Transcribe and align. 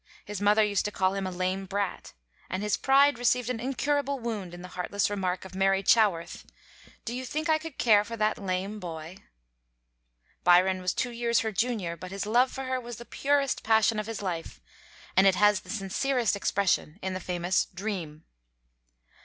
His 0.25 0.41
mother 0.41 0.63
used 0.63 0.83
to 0.85 0.91
call 0.91 1.13
him 1.13 1.27
"a 1.27 1.31
lame 1.31 1.67
brat," 1.67 2.13
and 2.49 2.63
his 2.63 2.75
pride 2.75 3.19
received 3.19 3.51
an 3.51 3.59
incurable 3.59 4.17
wound 4.17 4.51
in 4.51 4.63
the 4.63 4.69
heartless 4.69 5.11
remark 5.11 5.45
of 5.45 5.53
Mary 5.53 5.83
Chaworth, 5.83 6.43
"Do 7.05 7.13
you 7.13 7.23
think 7.23 7.47
I 7.49 7.59
could 7.59 7.77
care 7.77 8.03
for 8.03 8.17
that 8.17 8.39
lame 8.39 8.79
boy?" 8.79 9.17
Byron 10.43 10.81
was 10.81 10.95
two 10.95 11.11
years 11.11 11.41
her 11.41 11.51
junior, 11.51 11.95
but 11.95 12.09
his 12.09 12.25
love 12.25 12.49
for 12.51 12.63
her 12.63 12.79
was 12.81 12.95
the 12.97 13.05
purest 13.05 13.61
passion 13.61 13.99
of 13.99 14.07
his 14.07 14.23
life, 14.23 14.59
and 15.15 15.27
it 15.27 15.35
has 15.35 15.59
the 15.59 15.69
sincerest 15.69 16.35
expression 16.35 16.97
in 17.03 17.13
the 17.13 17.19
famous 17.19 17.65
'Dream.' 17.65 18.23